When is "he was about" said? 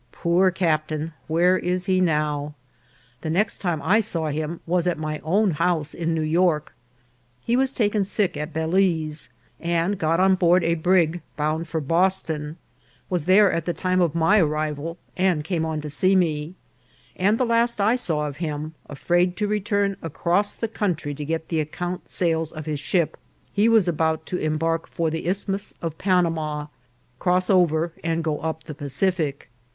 23.53-24.25